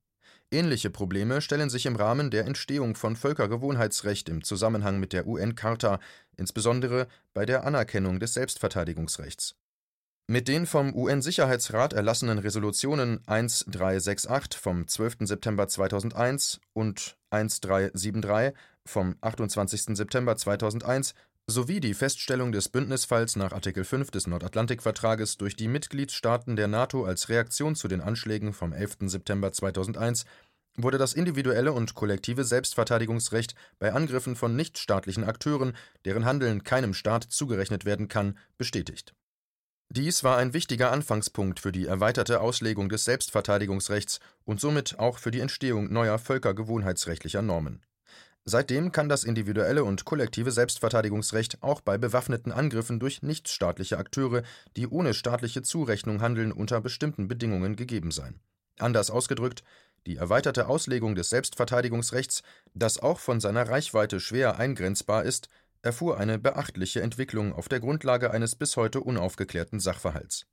Ähnliche 0.53 0.91
Probleme 0.91 1.41
stellen 1.41 1.71
sich 1.71 1.87
im 1.87 1.95
Rahmen 1.95 2.31
der 2.31 2.45
Entstehung 2.45 2.97
von 2.97 3.15
Völkergewohnheitsrecht 3.15 4.29
im 4.29 4.43
Zusammenhang 4.43 4.99
mit 4.99 5.13
der 5.13 5.27
UN-Charta, 5.27 6.01
insbesondere 6.37 7.07
bei 7.35 7.47
der 7.47 7.65
Anerkennung 7.65 8.19
des 8.19 8.35
Selbstverteidigungsrechts. 8.35 9.55
Mit 10.27 10.47
den 10.47 10.67
vom 10.67 10.95
UN-Sicherheitsrat 10.95 11.93
erlassenen 11.93 12.39
Resolutionen 12.39 13.19
1368 13.27 14.61
vom 14.61 14.87
12. 14.87 15.19
September 15.23 15.67
2001 15.67 16.61
und 16.73 17.17
1373 17.31 18.57
vom 18.87 19.17
28. 19.21 19.97
September 19.97 20.37
2001 20.37 21.15
sowie 21.51 21.81
die 21.81 21.95
Feststellung 21.95 22.53
des 22.53 22.69
Bündnisfalls 22.69 23.37
nach 23.37 23.53
Artikel 23.53 23.85
5 23.85 24.11
des 24.11 24.27
Nordatlantikvertrages 24.27 25.37
durch 25.37 25.57
die 25.57 25.69
Mitgliedstaaten 25.69 26.57
der 26.57 26.69
NATO 26.69 27.05
als 27.05 27.29
Reaktion 27.29 27.75
zu 27.75 27.89
den 27.89 28.01
Anschlägen 28.01 28.53
vom 28.53 28.73
11. 28.73 28.99
September 29.07 29.53
2001 29.53 30.25
wurde 30.77 30.97
das 30.97 31.13
individuelle 31.13 31.73
und 31.73 31.95
kollektive 31.95 32.45
Selbstverteidigungsrecht 32.45 33.57
bei 33.81 33.93
Angriffen 33.93 34.37
von 34.37 34.55
nichtstaatlichen 34.55 35.25
Akteuren, 35.25 35.77
deren 36.05 36.25
Handeln 36.25 36.63
keinem 36.63 36.95
Staat 36.95 37.25
zugerechnet 37.25 37.85
werden 37.85 38.07
kann, 38.07 38.39
bestätigt. 38.57 39.13
Dies 39.93 40.23
war 40.23 40.37
ein 40.37 40.55
wichtiger 40.55 40.93
Anfangspunkt 40.93 41.59
für 41.59 41.73
die 41.73 41.87
erweiterte 41.87 42.41
Auslegung 42.41 42.89
des 42.89 43.05
Selbstverteidigungsrechts 43.05 44.21
und 44.45 44.61
somit 44.61 45.01
auch 45.01 45.19
für 45.19 45.33
die 45.33 45.41
Entstehung 45.41 45.93
neuer 45.93 46.21
völkergewohnheitsrechtlicher 46.21 47.43
Normen 47.43 47.83
Seitdem 48.45 48.91
kann 48.91 49.09
das 49.09 49.25
individuelle 49.25 49.85
und 49.85 50.05
kollektive 50.05 50.51
Selbstverteidigungsrecht 50.51 51.63
auch 51.63 51.81
bei 51.81 51.99
bewaffneten 51.99 52.53
Angriffen 52.53 52.99
durch 52.99 53.23
nichtstaatliche 53.23 53.99
Akteure, 53.99 54.43
die 54.77 54.89
ohne 54.89 55.13
staatliche 55.15 55.63
Zurechnung 55.63 56.21
handeln, 56.23 56.51
unter 56.51 56.81
bestimmten 56.81 57.29
Bedingungen 57.29 57.77
gegeben 57.77 58.11
sein. 58.11 58.41
Anders 58.79 59.11
ausgedrückt, 59.11 59.63
die 60.07 60.17
erweiterte 60.17 60.69
Auslegung 60.69 61.15
des 61.15 61.29
Selbstverteidigungsrechts, 61.29 62.43
das 62.73 62.99
auch 62.99 63.21
von 63.21 63.41
seiner 63.41 63.69
Reichweite 63.69 64.21
schwer 64.21 64.59
eingrenzbar 64.59 65.25
ist, 65.25 65.49
erfuhr 65.83 66.19
eine 66.19 66.39
beachtliche 66.39 67.03
Entwicklung 67.03 67.53
auf 67.53 67.69
der 67.69 67.81
Grundlage 67.81 68.31
eines 68.31 68.57
bis 68.57 68.77
heute 68.77 69.01
unaufgeklärten 69.01 69.81
Sachverhalts 69.81 70.47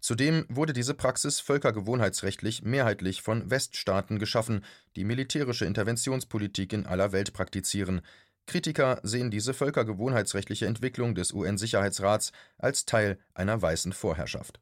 Zudem 0.00 0.46
wurde 0.48 0.72
diese 0.72 0.94
Praxis 0.94 1.40
völkergewohnheitsrechtlich 1.40 2.62
mehrheitlich 2.62 3.22
von 3.22 3.50
Weststaaten 3.50 4.18
geschaffen, 4.18 4.64
die 4.96 5.04
militärische 5.04 5.66
Interventionspolitik 5.66 6.72
in 6.72 6.86
aller 6.86 7.12
Welt 7.12 7.32
praktizieren. 7.32 8.00
Kritiker 8.46 9.00
sehen 9.02 9.30
diese 9.30 9.54
völkergewohnheitsrechtliche 9.54 10.66
Entwicklung 10.66 11.14
des 11.14 11.32
UN-Sicherheitsrats 11.32 12.32
als 12.58 12.86
Teil 12.86 13.18
einer 13.34 13.60
weißen 13.60 13.92
Vorherrschaft. 13.92 14.60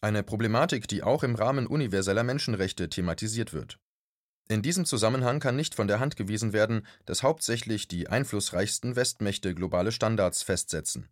Eine 0.00 0.22
Problematik, 0.22 0.86
die 0.88 1.02
auch 1.02 1.22
im 1.22 1.34
Rahmen 1.34 1.66
universeller 1.66 2.22
Menschenrechte 2.22 2.88
thematisiert 2.90 3.52
wird. 3.52 3.78
In 4.48 4.62
diesem 4.62 4.84
Zusammenhang 4.84 5.40
kann 5.40 5.56
nicht 5.56 5.74
von 5.74 5.88
der 5.88 5.98
Hand 5.98 6.16
gewiesen 6.16 6.52
werden, 6.52 6.86
dass 7.04 7.22
hauptsächlich 7.22 7.88
die 7.88 8.08
einflussreichsten 8.08 8.94
Westmächte 8.94 9.54
globale 9.54 9.90
Standards 9.90 10.42
festsetzen 10.42 11.08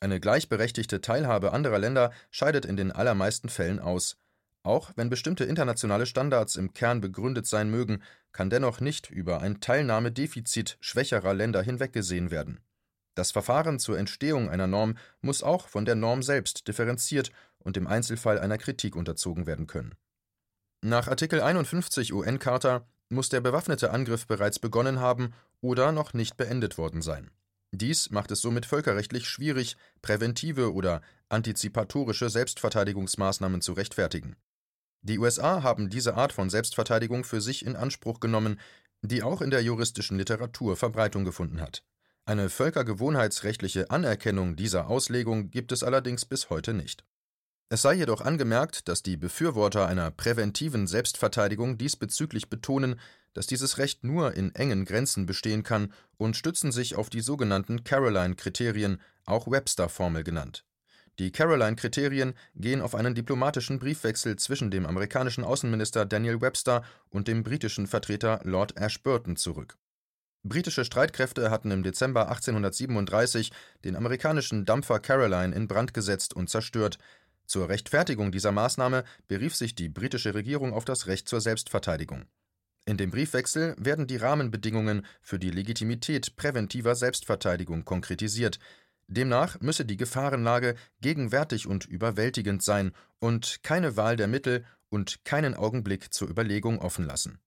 eine 0.00 0.20
gleichberechtigte 0.20 1.00
Teilhabe 1.00 1.52
anderer 1.52 1.78
Länder 1.78 2.12
scheidet 2.30 2.64
in 2.64 2.76
den 2.76 2.92
allermeisten 2.92 3.48
Fällen 3.48 3.78
aus. 3.78 4.16
Auch 4.62 4.90
wenn 4.96 5.08
bestimmte 5.08 5.44
internationale 5.44 6.06
Standards 6.06 6.56
im 6.56 6.72
Kern 6.74 7.00
begründet 7.00 7.46
sein 7.46 7.70
mögen, 7.70 8.02
kann 8.32 8.50
dennoch 8.50 8.80
nicht 8.80 9.10
über 9.10 9.40
ein 9.40 9.60
Teilnahmedefizit 9.60 10.76
schwächerer 10.80 11.34
Länder 11.34 11.62
hinweggesehen 11.62 12.30
werden. 12.30 12.60
Das 13.14 13.30
Verfahren 13.30 13.78
zur 13.78 13.98
Entstehung 13.98 14.50
einer 14.50 14.66
Norm 14.66 14.98
muss 15.22 15.42
auch 15.42 15.68
von 15.68 15.86
der 15.86 15.94
Norm 15.94 16.22
selbst 16.22 16.68
differenziert 16.68 17.30
und 17.58 17.76
im 17.76 17.86
Einzelfall 17.86 18.38
einer 18.38 18.58
Kritik 18.58 18.96
unterzogen 18.96 19.46
werden 19.46 19.66
können. 19.66 19.94
Nach 20.82 21.08
Artikel 21.08 21.40
51 21.40 22.12
UN-Charta 22.12 22.86
muss 23.08 23.30
der 23.30 23.40
bewaffnete 23.40 23.92
Angriff 23.92 24.26
bereits 24.26 24.58
begonnen 24.58 25.00
haben 25.00 25.32
oder 25.62 25.92
noch 25.92 26.12
nicht 26.12 26.36
beendet 26.36 26.76
worden 26.76 27.00
sein 27.00 27.30
dies 27.78 28.10
macht 28.10 28.30
es 28.30 28.40
somit 28.40 28.66
völkerrechtlich 28.66 29.28
schwierig, 29.28 29.76
präventive 30.02 30.72
oder 30.72 31.02
antizipatorische 31.28 32.30
Selbstverteidigungsmaßnahmen 32.30 33.60
zu 33.60 33.72
rechtfertigen. 33.72 34.36
Die 35.02 35.18
USA 35.18 35.62
haben 35.62 35.88
diese 35.88 36.14
Art 36.14 36.32
von 36.32 36.50
Selbstverteidigung 36.50 37.24
für 37.24 37.40
sich 37.40 37.64
in 37.64 37.76
Anspruch 37.76 38.20
genommen, 38.20 38.58
die 39.02 39.22
auch 39.22 39.40
in 39.40 39.50
der 39.50 39.62
juristischen 39.62 40.18
Literatur 40.18 40.76
Verbreitung 40.76 41.24
gefunden 41.24 41.60
hat. 41.60 41.84
Eine 42.24 42.48
völkergewohnheitsrechtliche 42.48 43.90
Anerkennung 43.90 44.56
dieser 44.56 44.88
Auslegung 44.88 45.50
gibt 45.50 45.70
es 45.70 45.82
allerdings 45.84 46.24
bis 46.24 46.50
heute 46.50 46.74
nicht 46.74 47.04
es 47.68 47.82
sei 47.82 47.94
jedoch 47.94 48.20
angemerkt, 48.20 48.88
dass 48.88 49.02
die 49.02 49.16
Befürworter 49.16 49.86
einer 49.86 50.12
präventiven 50.12 50.86
Selbstverteidigung 50.86 51.78
diesbezüglich 51.78 52.48
betonen, 52.48 53.00
dass 53.36 53.46
dieses 53.46 53.76
Recht 53.76 54.02
nur 54.02 54.32
in 54.32 54.54
engen 54.54 54.86
Grenzen 54.86 55.26
bestehen 55.26 55.62
kann 55.62 55.92
und 56.16 56.36
stützen 56.36 56.72
sich 56.72 56.94
auf 56.94 57.10
die 57.10 57.20
sogenannten 57.20 57.84
Caroline-Kriterien, 57.84 58.98
auch 59.26 59.46
Webster-Formel 59.46 60.24
genannt. 60.24 60.64
Die 61.18 61.32
Caroline-Kriterien 61.32 62.32
gehen 62.54 62.80
auf 62.80 62.94
einen 62.94 63.14
diplomatischen 63.14 63.78
Briefwechsel 63.78 64.36
zwischen 64.36 64.70
dem 64.70 64.86
amerikanischen 64.86 65.44
Außenminister 65.44 66.06
Daniel 66.06 66.40
Webster 66.40 66.82
und 67.10 67.28
dem 67.28 67.42
britischen 67.42 67.86
Vertreter 67.86 68.40
Lord 68.44 68.78
Ashburton 68.78 69.36
zurück. 69.36 69.76
Britische 70.42 70.86
Streitkräfte 70.86 71.50
hatten 71.50 71.70
im 71.72 71.82
Dezember 71.82 72.28
1837 72.28 73.52
den 73.84 73.96
amerikanischen 73.96 74.64
Dampfer 74.64 74.98
Caroline 74.98 75.54
in 75.54 75.68
Brand 75.68 75.92
gesetzt 75.92 76.32
und 76.32 76.48
zerstört, 76.48 76.96
zur 77.46 77.68
Rechtfertigung 77.68 78.32
dieser 78.32 78.52
Maßnahme 78.52 79.04
berief 79.28 79.54
sich 79.54 79.74
die 79.74 79.90
britische 79.90 80.32
Regierung 80.32 80.72
auf 80.72 80.86
das 80.86 81.06
Recht 81.06 81.28
zur 81.28 81.42
Selbstverteidigung. 81.42 82.24
In 82.86 82.96
dem 82.96 83.10
Briefwechsel 83.10 83.74
werden 83.78 84.06
die 84.06 84.16
Rahmenbedingungen 84.16 85.04
für 85.20 85.40
die 85.40 85.50
Legitimität 85.50 86.36
präventiver 86.36 86.94
Selbstverteidigung 86.94 87.84
konkretisiert. 87.84 88.60
Demnach 89.08 89.60
müsse 89.60 89.84
die 89.84 89.96
Gefahrenlage 89.96 90.76
gegenwärtig 91.00 91.66
und 91.66 91.84
überwältigend 91.86 92.62
sein 92.62 92.92
und 93.18 93.62
keine 93.64 93.96
Wahl 93.96 94.16
der 94.16 94.28
Mittel 94.28 94.64
und 94.88 95.24
keinen 95.24 95.54
Augenblick 95.54 96.14
zur 96.14 96.28
Überlegung 96.28 96.78
offen 96.78 97.04
lassen. 97.04 97.40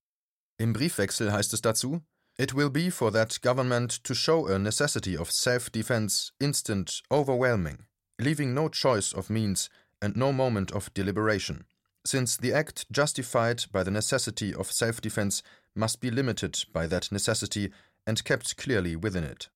Im 0.57 0.73
Briefwechsel 0.73 1.31
heißt 1.31 1.53
es 1.53 1.61
dazu 1.61 2.01
It 2.37 2.55
will 2.55 2.69
be 2.69 2.91
for 2.91 3.11
that 3.11 3.41
government 3.41 4.03
to 4.03 4.13
show 4.13 4.47
a 4.47 4.59
necessity 4.59 5.17
of 5.17 5.31
self-defense 5.31 6.31
instant, 6.39 7.01
overwhelming, 7.09 7.85
leaving 8.17 8.53
no 8.53 8.69
choice 8.69 9.13
of 9.13 9.29
means 9.29 9.69
and 10.01 10.15
no 10.15 10.31
moment 10.31 10.71
of 10.73 10.89
deliberation, 10.93 11.65
since 12.03 12.37
the 12.41 12.53
act 12.53 12.85
justified 12.91 13.65
by 13.71 13.83
the 13.83 13.91
necessity 13.91 14.55
of 14.55 14.71
self 14.71 15.01
defense 15.01 15.43
must 15.75 15.99
be 15.99 16.09
limited 16.09 16.65
by 16.73 16.87
that 16.87 17.11
necessity 17.11 17.71
and 18.05 18.23
kept 18.23 18.57
clearly 18.57 18.95
within 18.95 19.23
it. 19.23 19.49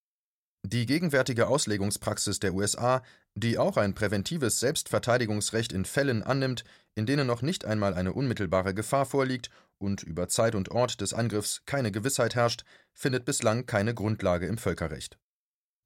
Die 0.66 0.86
gegenwärtige 0.86 1.48
Auslegungspraxis 1.48 2.40
der 2.40 2.54
USA, 2.54 3.04
die 3.36 3.58
auch 3.58 3.76
ein 3.76 3.94
präventives 3.94 4.60
Selbstverteidigungsrecht 4.60 5.74
in 5.74 5.84
Fällen 5.84 6.24
annimmt, 6.24 6.64
in 6.96 7.06
denen 7.06 7.28
noch 7.28 7.42
nicht 7.42 7.66
einmal 7.66 7.94
eine 7.94 8.14
unmittelbare 8.14 8.74
Gefahr 8.74 9.06
vorliegt 9.06 9.50
und 9.78 10.04
über 10.04 10.30
Zeit 10.30 10.56
und 10.56 10.70
Ort 10.70 11.02
des 11.02 11.14
Angriffs 11.14 11.64
keine 11.66 11.92
Gewissheit 11.92 12.36
herrscht, 12.36 12.64
findet 12.94 13.26
bislang 13.26 13.66
keine 13.66 13.94
Grundlage 13.94 14.48
im 14.48 14.58
Völkerrecht. 14.58 15.18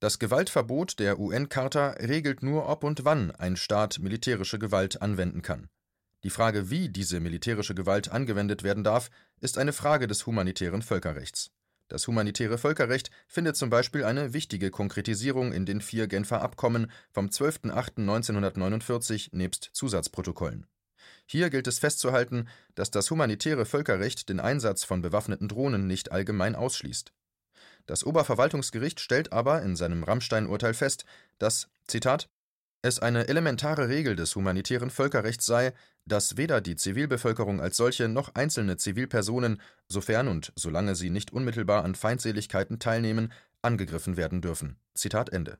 Das 0.00 0.20
Gewaltverbot 0.20 1.00
der 1.00 1.18
UN-Charta 1.18 1.96
regelt 1.98 2.44
nur, 2.44 2.68
ob 2.68 2.84
und 2.84 3.04
wann 3.04 3.32
ein 3.32 3.56
Staat 3.56 3.98
militärische 3.98 4.60
Gewalt 4.60 5.02
anwenden 5.02 5.42
kann. 5.42 5.68
Die 6.24 6.30
Frage, 6.30 6.70
wie 6.70 6.88
diese 6.88 7.20
militärische 7.20 7.74
Gewalt 7.74 8.10
angewendet 8.10 8.64
werden 8.64 8.82
darf, 8.82 9.10
ist 9.40 9.58
eine 9.58 9.72
Frage 9.72 10.06
des 10.06 10.26
humanitären 10.26 10.82
Völkerrechts. 10.82 11.50
Das 11.88 12.06
humanitäre 12.06 12.58
Völkerrecht 12.58 13.10
findet 13.26 13.56
zum 13.56 13.70
Beispiel 13.70 14.04
eine 14.04 14.34
wichtige 14.34 14.70
Konkretisierung 14.70 15.52
in 15.52 15.64
den 15.64 15.80
vier 15.80 16.06
Genfer 16.06 16.42
Abkommen 16.42 16.90
vom 17.10 17.28
12.08.1949 17.28 19.30
nebst 19.32 19.70
Zusatzprotokollen. 19.72 20.66
Hier 21.24 21.48
gilt 21.50 21.66
es 21.66 21.78
festzuhalten, 21.78 22.48
dass 22.74 22.90
das 22.90 23.10
humanitäre 23.10 23.64
Völkerrecht 23.64 24.28
den 24.28 24.40
Einsatz 24.40 24.84
von 24.84 25.00
bewaffneten 25.00 25.48
Drohnen 25.48 25.86
nicht 25.86 26.12
allgemein 26.12 26.54
ausschließt. 26.54 27.12
Das 27.86 28.04
Oberverwaltungsgericht 28.04 29.00
stellt 29.00 29.32
aber 29.32 29.62
in 29.62 29.74
seinem 29.74 30.04
Rammstein-Urteil 30.04 30.74
fest, 30.74 31.06
dass, 31.38 31.68
Zitat, 31.86 32.28
es 32.82 33.00
eine 33.00 33.28
elementare 33.28 33.88
Regel 33.88 34.16
des 34.16 34.36
humanitären 34.36 34.90
Völkerrechts 34.90 35.46
sei, 35.46 35.72
dass 36.04 36.36
weder 36.36 36.60
die 36.60 36.76
Zivilbevölkerung 36.76 37.60
als 37.60 37.76
solche 37.76 38.08
noch 38.08 38.34
einzelne 38.34 38.76
Zivilpersonen, 38.76 39.60
sofern 39.88 40.28
und 40.28 40.52
solange 40.56 40.94
sie 40.94 41.10
nicht 41.10 41.32
unmittelbar 41.32 41.84
an 41.84 41.94
Feindseligkeiten 41.94 42.78
teilnehmen, 42.78 43.32
angegriffen 43.62 44.16
werden 44.16 44.40
dürfen. 44.40 44.76
Zitat 44.94 45.30
Ende. 45.30 45.58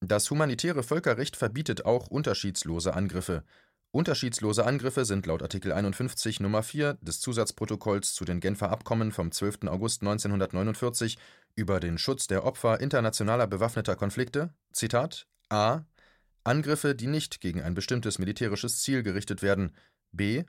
Das 0.00 0.30
humanitäre 0.30 0.82
Völkerrecht 0.82 1.36
verbietet 1.36 1.84
auch 1.84 2.08
unterschiedslose 2.08 2.94
Angriffe. 2.94 3.44
Unterschiedslose 3.92 4.64
Angriffe 4.64 5.04
sind 5.04 5.26
laut 5.26 5.42
Artikel 5.42 5.72
51 5.72 6.40
Nummer 6.40 6.62
4 6.62 6.94
des 7.00 7.20
Zusatzprotokolls 7.20 8.14
zu 8.14 8.24
den 8.24 8.40
Genfer 8.40 8.70
Abkommen 8.70 9.12
vom 9.12 9.32
12. 9.32 9.66
August 9.66 10.02
1949 10.02 11.18
über 11.56 11.80
den 11.80 11.98
Schutz 11.98 12.28
der 12.28 12.44
Opfer 12.44 12.80
internationaler 12.80 13.46
bewaffneter 13.46 13.96
Konflikte, 13.96 14.54
Zitat, 14.72 15.26
a. 15.48 15.84
Angriffe, 16.44 16.94
die 16.94 17.06
nicht 17.06 17.40
gegen 17.40 17.62
ein 17.62 17.74
bestimmtes 17.74 18.18
militärisches 18.18 18.80
Ziel 18.80 19.02
gerichtet 19.02 19.42
werden, 19.42 19.72
b. 20.12 20.44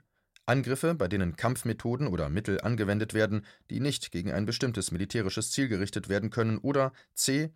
Angriffe, 0.46 0.94
bei 0.94 1.06
denen 1.06 1.36
Kampfmethoden 1.36 2.08
oder 2.08 2.28
Mittel 2.28 2.60
angewendet 2.60 3.14
werden, 3.14 3.44
die 3.70 3.80
nicht 3.80 4.10
gegen 4.10 4.32
ein 4.32 4.46
bestimmtes 4.46 4.90
militärisches 4.90 5.50
Ziel 5.50 5.68
gerichtet 5.68 6.08
werden 6.08 6.30
können, 6.30 6.58
oder 6.58 6.92
c. 7.14 7.50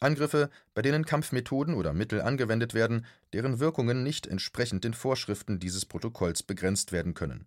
Angriffe, 0.00 0.50
bei 0.74 0.82
denen 0.82 1.04
Kampfmethoden 1.04 1.74
oder 1.74 1.92
Mittel 1.92 2.20
angewendet 2.20 2.74
werden, 2.74 3.04
deren 3.32 3.58
Wirkungen 3.58 4.04
nicht 4.04 4.26
entsprechend 4.26 4.84
den 4.84 4.94
Vorschriften 4.94 5.58
dieses 5.58 5.86
Protokolls 5.86 6.44
begrenzt 6.44 6.92
werden 6.92 7.14
können 7.14 7.46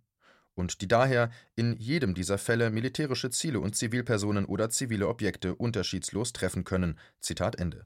und 0.56 0.82
die 0.82 0.88
daher 0.88 1.32
in 1.56 1.76
jedem 1.78 2.14
dieser 2.14 2.38
Fälle 2.38 2.70
militärische 2.70 3.30
Ziele 3.30 3.60
und 3.60 3.76
Zivilpersonen 3.76 4.46
oder 4.46 4.70
zivile 4.70 5.08
Objekte 5.08 5.56
unterschiedslos 5.56 6.34
treffen 6.34 6.64
können. 6.64 7.00
Zitat 7.20 7.60
Ende. 7.60 7.86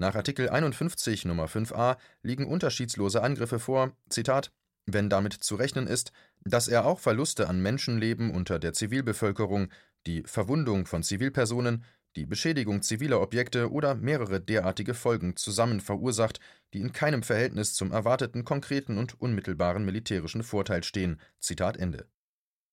Nach 0.00 0.14
Artikel 0.14 0.48
51 0.48 1.24
Nummer 1.24 1.46
5a 1.46 1.96
liegen 2.22 2.46
unterschiedslose 2.46 3.20
Angriffe 3.20 3.58
vor, 3.58 3.96
Zitat, 4.08 4.52
wenn 4.86 5.10
damit 5.10 5.32
zu 5.32 5.56
rechnen 5.56 5.88
ist, 5.88 6.12
dass 6.44 6.68
er 6.68 6.86
auch 6.86 7.00
Verluste 7.00 7.48
an 7.48 7.60
Menschenleben 7.60 8.30
unter 8.30 8.60
der 8.60 8.72
Zivilbevölkerung, 8.72 9.72
die 10.06 10.22
Verwundung 10.22 10.86
von 10.86 11.02
Zivilpersonen, 11.02 11.84
die 12.14 12.26
Beschädigung 12.26 12.80
ziviler 12.82 13.20
Objekte 13.20 13.72
oder 13.72 13.96
mehrere 13.96 14.40
derartige 14.40 14.94
Folgen 14.94 15.34
zusammen 15.34 15.80
verursacht, 15.80 16.38
die 16.74 16.80
in 16.80 16.92
keinem 16.92 17.24
Verhältnis 17.24 17.74
zum 17.74 17.90
erwarteten 17.90 18.44
konkreten 18.44 18.98
und 18.98 19.20
unmittelbaren 19.20 19.84
militärischen 19.84 20.44
Vorteil 20.44 20.84
stehen. 20.84 21.20
Zitat 21.40 21.76
Ende. 21.76 22.06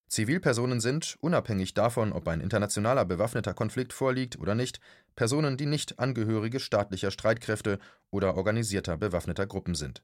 Zivilpersonen 0.08 0.80
sind, 0.80 1.16
unabhängig 1.20 1.74
davon, 1.74 2.12
ob 2.12 2.28
ein 2.28 2.40
internationaler 2.40 3.04
bewaffneter 3.04 3.54
Konflikt 3.54 3.92
vorliegt 3.92 4.38
oder 4.38 4.54
nicht, 4.54 4.80
Personen, 5.16 5.56
die 5.56 5.66
nicht 5.66 5.98
Angehörige 5.98 6.60
staatlicher 6.60 7.10
Streitkräfte 7.10 7.78
oder 8.10 8.36
organisierter 8.36 8.96
bewaffneter 8.96 9.46
Gruppen 9.46 9.74
sind. 9.74 10.02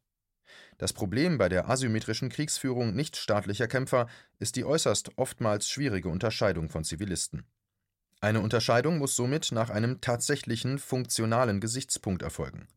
Das 0.78 0.92
Problem 0.92 1.38
bei 1.38 1.48
der 1.48 1.68
asymmetrischen 1.68 2.28
Kriegsführung 2.28 2.94
nichtstaatlicher 2.94 3.68
Kämpfer 3.68 4.08
ist 4.38 4.56
die 4.56 4.64
äußerst 4.64 5.16
oftmals 5.16 5.68
schwierige 5.68 6.08
Unterscheidung 6.08 6.68
von 6.68 6.84
Zivilisten. 6.84 7.44
Eine 8.20 8.40
Unterscheidung 8.40 8.98
muss 8.98 9.16
somit 9.16 9.50
nach 9.52 9.70
einem 9.70 10.00
tatsächlichen 10.00 10.78
funktionalen 10.78 11.60
Gesichtspunkt 11.60 12.22
erfolgen. 12.22 12.68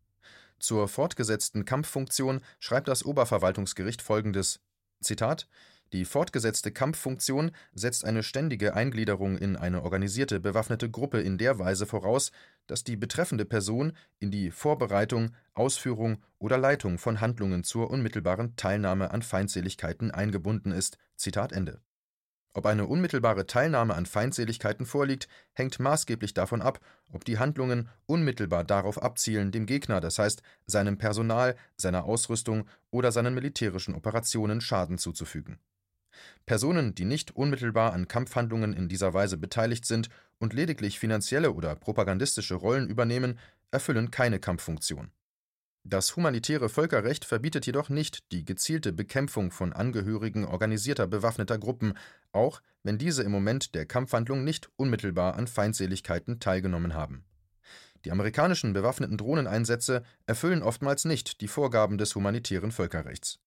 Zur 0.60 0.88
fortgesetzten 0.88 1.66
Kampffunktion 1.66 2.42
schreibt 2.60 2.88
das 2.88 3.04
Oberverwaltungsgericht 3.04 4.02
folgendes: 4.02 4.62
Zitat: 5.02 5.48
Die 5.94 6.06
fortgesetzte 6.06 6.72
Kampffunktion 6.72 7.52
setzt 7.74 8.06
eine 8.06 8.24
ständige 8.24 8.74
Eingliederung 8.74 9.38
in 9.38 9.56
eine 9.56 9.84
organisierte 9.84 10.40
bewaffnete 10.40 10.90
Gruppe 10.90 11.22
in 11.22 11.38
der 11.38 11.60
Weise 11.60 11.86
voraus, 11.86 12.32
dass 12.68 12.84
die 12.84 12.98
betreffende 12.98 13.46
Person 13.46 13.94
in 14.20 14.32
die 14.32 14.52
Vorbereitung, 14.52 15.32
Ausführung 15.54 16.24
oder 16.40 16.58
Leitung 16.58 16.98
von 16.98 17.22
Handlungen 17.22 17.64
zur 17.64 17.92
unmittelbaren 17.92 18.56
Teilnahme 18.56 19.12
an 19.12 19.22
Feindseligkeiten 19.22 20.12
eingebunden 20.12 20.72
ist. 20.72 20.98
Zitat 21.16 21.52
Ende 21.52 21.80
ob 22.56 22.66
eine 22.66 22.88
unmittelbare 22.88 23.46
Teilnahme 23.46 23.96
an 23.96 24.06
Feindseligkeiten 24.06 24.86
vorliegt, 24.86 25.28
hängt 25.52 25.78
maßgeblich 25.78 26.34
davon 26.34 26.62
ab, 26.62 26.80
ob 27.12 27.26
die 27.26 27.38
Handlungen 27.38 27.90
unmittelbar 28.06 28.64
darauf 28.64 29.04
abzielen, 29.04 29.52
dem 29.52 29.66
Gegner, 29.66 30.00
das 30.00 30.20
heißt 30.20 30.42
seinem 30.66 30.98
Personal, 30.98 31.58
seiner 31.76 32.06
Ausrüstung 32.06 32.66
oder 32.92 33.12
seinen 33.12 33.34
militärischen 33.34 33.94
Operationen 33.94 34.62
Schaden 34.62 34.98
zuzufügen. 34.98 35.60
Personen, 36.46 36.96
die 36.96 37.06
nicht 37.06 37.36
unmittelbar 37.36 37.94
an 37.94 38.08
Kampfhandlungen 38.08 38.74
in 38.74 38.88
dieser 38.90 39.14
Weise 39.14 39.38
beteiligt 39.38 39.86
sind 39.86 40.10
und 40.40 40.54
lediglich 40.54 41.00
finanzielle 41.00 41.52
oder 41.52 41.76
propagandistische 41.76 42.56
Rollen 42.56 42.88
übernehmen, 42.88 43.40
erfüllen 43.72 44.12
keine 44.12 44.40
Kampffunktion 44.40 45.12
das 45.88 46.16
humanitäre 46.16 46.68
Völkerrecht 46.68 47.26
verbietet 47.26 47.68
jedoch 47.68 47.90
nicht 47.90 48.32
die 48.32 48.44
gezielte 48.44 48.92
Bekämpfung 48.92 49.52
von 49.52 49.72
Angehörigen 49.72 50.44
organisierter 50.44 51.06
bewaffneter 51.06 51.60
Gruppen, 51.60 51.94
auch 52.32 52.62
wenn 52.82 52.98
diese 52.98 53.22
im 53.22 53.32
Moment 53.32 53.76
der 53.76 53.86
Kampfhandlung 53.86 54.44
nicht 54.44 54.70
unmittelbar 54.78 55.36
an 55.36 55.46
Feindseligkeiten 55.46 56.40
teilgenommen 56.40 56.96
haben. 56.96 57.24
Die 58.04 58.12
amerikanischen 58.12 58.74
bewaffneten 58.74 59.18
Drohneneinsätze 59.18 60.04
erfüllen 60.26 60.64
oftmals 60.64 61.06
nicht 61.06 61.42
die 61.42 61.48
Vorgaben 61.48 62.00
des 62.00 62.16
humanitären 62.16 62.72
Völkerrechts. 62.72 63.40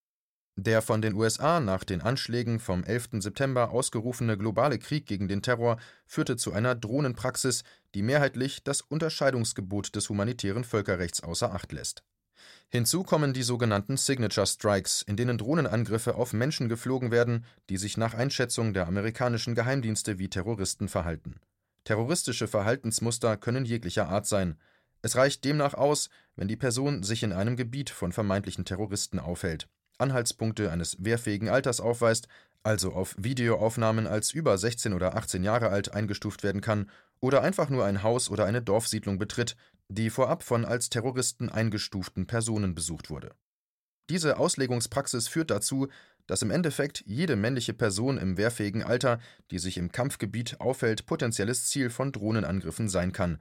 Der 0.61 0.83
von 0.83 1.01
den 1.01 1.15
USA 1.15 1.61
nach 1.61 1.85
den 1.85 2.01
Anschlägen 2.01 2.59
vom 2.59 2.83
11. 2.83 3.21
September 3.21 3.71
ausgerufene 3.71 4.37
globale 4.37 4.81
Krieg 4.81 5.07
gegen 5.07 5.29
den 5.29 5.41
Terror 5.41 5.79
führte 6.05 6.37
zu 6.37 6.53
einer 6.53 6.75
Drohnenpraxis, 6.75 7.63
die 7.95 8.03
mehrheitlich 8.03 8.65
das 8.65 8.81
Unterscheidungsgebot 8.81 9.95
des 9.95 10.09
humanitären 10.09 10.65
Völkerrechts 10.65 11.23
außer 11.23 11.55
Acht 11.55 11.71
lässt 11.71 12.03
Hinzu 12.71 13.05
kommen 13.05 13.33
die 13.33 13.45
sogenannten 13.45 13.97
Signature 13.97 14.49
Strikes, 14.49 15.03
in 15.03 15.17
denen 15.17 15.39
Drohnenangriffe 15.39 16.17
auf 16.17 16.33
Menschen 16.33 16.69
geflogen 16.69 17.13
werden, 17.13 17.45
die 17.71 17.77
sich 17.77 17.97
nach 17.97 18.15
Einschätzung 18.15 18.75
der 18.75 18.89
amerikanischen 18.89 19.55
Geheimdienste 19.55 20.19
wie 20.19 20.29
Terroristen 20.29 20.89
verhalten. 20.89 21.37
Terroristische 21.85 22.49
Verhaltensmuster 22.49 23.37
können 23.37 23.65
jeglicher 23.65 24.09
Art 24.09 24.27
sein. 24.27 24.59
Es 25.03 25.15
reicht 25.15 25.45
demnach 25.45 25.75
aus, 25.75 26.11
wenn 26.35 26.49
die 26.49 26.57
Person 26.57 27.05
sich 27.05 27.23
in 27.23 27.33
einem 27.33 27.57
Gebiet 27.57 27.91
von 27.91 28.11
vermeintlichen 28.11 28.65
Terroristen 28.65 29.21
aufhält, 29.21 29.69
Anhaltspunkte 29.99 30.71
eines 30.71 30.97
wehrfähigen 31.05 31.49
Alters 31.49 31.81
aufweist, 31.81 32.29
also 32.63 32.93
auf 32.93 33.15
Videoaufnahmen 33.19 34.07
als 34.07 34.33
über 34.33 34.57
16 34.59 34.93
oder 34.93 35.17
18 35.17 35.43
Jahre 35.45 35.69
alt 35.69 35.93
eingestuft 35.93 36.43
werden 36.43 36.61
kann, 36.61 36.91
oder 37.21 37.43
einfach 37.43 37.69
nur 37.69 37.85
ein 37.85 38.03
Haus 38.03 38.31
oder 38.31 38.45
eine 38.45 38.63
Dorfsiedlung 38.63 39.19
betritt, 39.19 39.57
die 39.89 40.11
vorab 40.11 40.43
von 40.43 40.65
als 40.65 40.89
Terroristen 40.91 41.49
eingestuften 41.49 42.27
Personen 42.27 42.75
besucht 42.75 43.11
wurde. 43.11 43.31
Diese 44.11 44.39
Auslegungspraxis 44.39 45.29
führt 45.29 45.51
dazu, 45.51 45.89
dass 46.27 46.43
im 46.43 46.51
Endeffekt 46.51 47.03
jede 47.07 47.37
männliche 47.37 47.73
Person 47.73 48.19
im 48.19 48.37
wehrfähigen 48.37 48.83
Alter, 48.83 49.19
die 49.51 49.59
sich 49.59 49.79
im 49.79 49.91
Kampfgebiet 49.91 50.61
aufhält, 50.61 51.07
potenzielles 51.07 51.67
Ziel 51.67 51.91
von 51.91 52.13
Drohnenangriffen 52.13 52.89
sein 52.89 53.13
kann. 53.13 53.39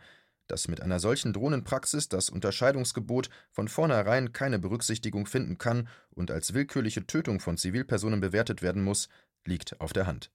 Dass 0.48 0.68
mit 0.68 0.82
einer 0.82 1.00
solchen 1.00 1.34
Drohnenpraxis 1.34 2.10
das 2.10 2.30
Unterscheidungsgebot 2.30 3.30
von 3.52 3.68
vornherein 3.68 4.32
keine 4.32 4.60
Berücksichtigung 4.60 5.26
finden 5.26 5.58
kann 5.58 5.88
und 6.10 6.32
als 6.32 6.54
willkürliche 6.54 7.06
Tötung 7.06 7.40
von 7.40 7.58
Zivilpersonen 7.58 8.22
bewertet 8.22 8.62
werden 8.62 8.84
muss, 8.84 9.10
liegt 9.46 9.80
auf 9.82 9.94
der 9.94 10.08
Hand. 10.08 10.32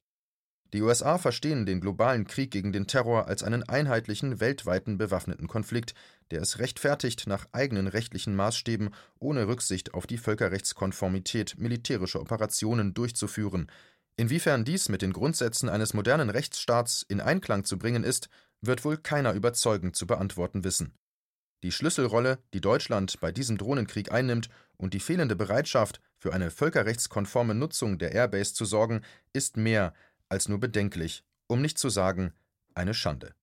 Die 0.73 0.81
USA 0.81 1.19
verstehen 1.19 1.67
den 1.67 1.83
globalen 1.83 2.27
Krieg 2.27 2.51
gegen 2.51 2.73
den 2.73 2.87
Terror 2.87 3.29
als 3.29 3.43
einen 3.43 3.63
einheitlichen, 3.63 4.41
weltweiten 4.41 4.97
bewaffneten 4.97 5.47
Konflikt, 5.47 5.93
der 6.31 6.41
es 6.41 6.59
rechtfertigt, 6.59 7.27
nach 7.27 7.47
eigenen 7.53 7.89
rechtlichen 7.89 8.35
Maßstäben 8.35 8.89
ohne 9.19 9.49
Rücksicht 9.49 9.93
auf 9.93 10.07
die 10.07 10.17
Völkerrechtskonformität 10.17 11.57
militärische 11.59 12.21
Operationen 12.21 12.95
durchzuführen. 12.95 13.71
Inwiefern 14.17 14.65
dies 14.65 14.89
mit 14.89 15.03
den 15.03 15.13
Grundsätzen 15.13 15.69
eines 15.69 15.93
modernen 15.93 16.31
Rechtsstaats 16.31 17.05
in 17.07 17.21
Einklang 17.21 17.65
zu 17.65 17.79
bringen 17.79 18.03
ist, 18.03 18.31
wird 18.63 18.85
wohl 18.85 18.97
keiner 18.97 19.35
überzeugend 19.35 19.97
zu 19.97 20.07
beantworten 20.07 20.65
wissen. 20.65 20.95
Die 21.63 21.73
Schlüsselrolle, 21.73 22.39
die 22.55 22.61
Deutschland 22.61 23.21
bei 23.21 23.31
diesem 23.31 23.59
Drohnenkrieg 23.59 24.11
einnimmt 24.11 24.49
und 24.77 24.95
die 24.95 25.01
fehlende 25.01 25.37
Bereitschaft, 25.37 26.01
für 26.19 26.33
eine 26.33 26.51
völkerrechtskonforme 26.51 27.55
Nutzung 27.55 27.99
der 27.99 28.13
Airbase 28.13 28.55
zu 28.55 28.65
sorgen, 28.65 29.03
ist 29.33 29.57
mehr 29.57 29.93
als 30.29 30.49
nur 30.49 30.59
bedenklich, 30.59 31.25
um 31.49 31.61
nicht 31.61 31.79
zu 31.79 31.89
sagen 31.89 32.33
eine 32.75 32.95
Schande 32.95 33.35